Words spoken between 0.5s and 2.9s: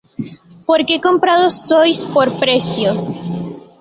Porque comprados sois por precio: